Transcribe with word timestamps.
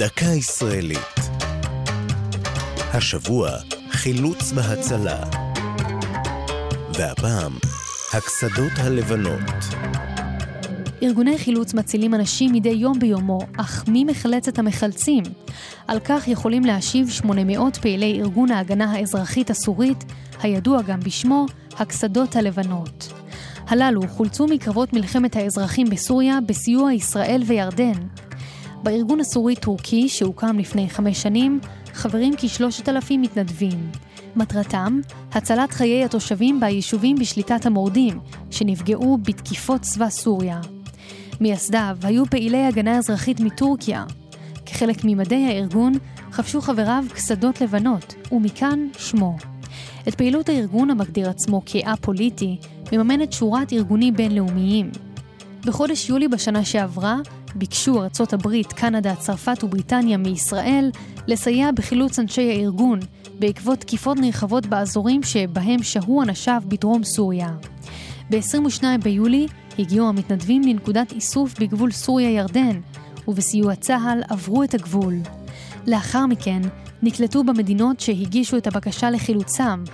דקה 0.00 0.26
ישראלית. 0.26 1.18
השבוע 2.92 3.50
חילוץ 3.90 4.52
והצלה. 4.54 5.16
והפעם, 6.94 7.52
הקסדות 8.12 8.72
הלבנות. 8.76 9.40
ארגוני 11.02 11.38
חילוץ 11.38 11.74
מצילים 11.74 12.14
אנשים 12.14 12.52
מדי 12.52 12.68
יום 12.68 12.98
ביומו, 12.98 13.38
אך 13.56 13.88
מי 13.88 14.04
מחלץ 14.04 14.48
את 14.48 14.58
המחלצים? 14.58 15.22
על 15.88 15.98
כך 16.04 16.28
יכולים 16.28 16.64
להשיב 16.64 17.08
800 17.08 17.76
פעילי 17.76 18.20
ארגון 18.20 18.50
ההגנה 18.50 18.92
האזרחית 18.92 19.50
הסורית, 19.50 20.04
הידוע 20.42 20.82
גם 20.82 21.00
בשמו 21.00 21.46
הקסדות 21.78 22.36
הלבנות. 22.36 23.12
הללו 23.68 24.02
חולצו 24.08 24.46
מקרבות 24.46 24.92
מלחמת 24.92 25.36
האזרחים 25.36 25.90
בסוריה 25.90 26.38
בסיוע 26.46 26.92
ישראל 26.92 27.42
וירדן. 27.46 27.92
בארגון 28.82 29.20
הסורי-טורקי, 29.20 30.08
שהוקם 30.08 30.58
לפני 30.58 30.90
חמש 30.90 31.22
שנים, 31.22 31.60
חברים 31.92 32.34
כשלושת 32.36 32.88
אלפים 32.88 33.22
מתנדבים. 33.22 33.90
מטרתם, 34.36 35.00
הצלת 35.32 35.70
חיי 35.72 36.04
התושבים 36.04 36.60
ביישובים 36.60 37.16
בשליטת 37.16 37.66
המורדים, 37.66 38.20
שנפגעו 38.50 39.18
בתקיפות 39.18 39.80
צבא 39.80 40.08
סוריה. 40.08 40.60
מייסדיו 41.40 41.96
היו 42.02 42.26
פעילי 42.26 42.66
הגנה 42.66 42.98
אזרחית 42.98 43.40
מטורקיה. 43.40 44.04
כחלק 44.66 45.04
ממדי 45.04 45.46
הארגון, 45.46 45.92
חבשו 46.30 46.60
חבריו 46.60 47.04
קסדות 47.14 47.60
לבנות, 47.60 48.14
ומכאן 48.32 48.86
שמו. 48.98 49.36
את 50.08 50.14
פעילות 50.14 50.48
הארגון 50.48 50.90
המגדיר 50.90 51.30
עצמו 51.30 51.62
כא-פוליטי, 51.66 52.56
מממנת 52.92 53.32
שורת 53.32 53.72
ארגונים 53.72 54.16
בינלאומיים. 54.16 54.90
בחודש 55.64 56.08
יולי 56.08 56.28
בשנה 56.28 56.64
שעברה, 56.64 57.16
ביקשו 57.54 58.02
ארצות 58.02 58.32
הברית, 58.32 58.72
קנדה, 58.72 59.14
צרפת 59.14 59.64
ובריטניה 59.64 60.16
מישראל 60.16 60.90
לסייע 61.26 61.72
בחילוץ 61.72 62.18
אנשי 62.18 62.50
הארגון 62.50 63.00
בעקבות 63.38 63.78
תקיפות 63.78 64.18
נרחבות 64.18 64.66
באזורים 64.66 65.22
שבהם 65.22 65.82
שהו 65.82 66.22
אנשיו 66.22 66.62
בדרום 66.68 67.04
סוריה. 67.04 67.48
ב-22 68.30 68.82
ביולי 69.02 69.46
הגיעו 69.78 70.08
המתנדבים 70.08 70.62
לנקודת 70.62 71.12
איסוף 71.12 71.60
בגבול 71.60 71.90
סוריה-ירדן, 71.90 72.80
ובסיוע 73.28 73.74
צה"ל 73.74 74.22
עברו 74.28 74.62
את 74.62 74.74
הגבול. 74.74 75.14
לאחר 75.86 76.26
מכן 76.26 76.60
נקלטו 77.02 77.44
במדינות 77.44 78.00
שהגישו 78.00 78.56
את 78.56 78.66
הבקשה 78.66 79.10
לחילוצם, 79.10 79.84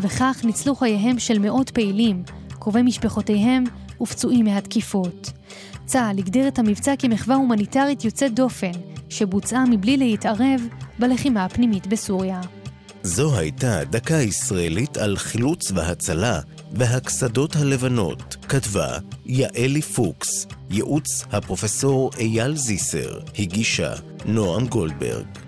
וכך 0.00 0.40
ניצלו 0.44 0.74
חייהם 0.74 1.18
של 1.18 1.38
מאות 1.38 1.70
פעילים, 1.70 2.22
קרובי 2.58 2.82
משפחותיהם 2.82 3.64
ופצועים 4.00 4.44
מהתקיפות. 4.44 5.32
צה"ל 5.86 6.18
הגדיר 6.18 6.48
את 6.48 6.58
המבצע 6.58 6.94
כמחווה 6.98 7.36
הומניטרית 7.36 8.04
יוצאת 8.04 8.34
דופן, 8.34 8.72
שבוצעה 9.08 9.64
מבלי 9.70 9.96
להתערב 9.96 10.60
בלחימה 10.98 11.44
הפנימית 11.44 11.86
בסוריה. 11.86 12.40
זו 13.02 13.36
הייתה 13.38 13.84
דקה 13.84 14.14
ישראלית 14.14 14.96
על 14.96 15.16
חילוץ 15.16 15.70
והצלה 15.74 16.40
והקסדות 16.72 17.56
הלבנות, 17.56 18.36
כתבה 18.48 18.98
יעלי 19.26 19.82
פוקס, 19.82 20.46
ייעוץ 20.70 21.24
הפרופסור 21.32 22.10
אייל 22.18 22.56
זיסר, 22.56 23.20
הגישה 23.38 23.92
נועם 24.24 24.66
גולדברג. 24.66 25.43